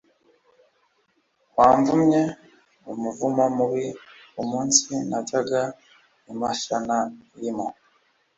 [1.57, 2.21] wamvumye
[2.91, 3.85] umuvumo mubi
[4.41, 5.61] umunsi najyaga
[6.31, 7.67] i Mahanayimu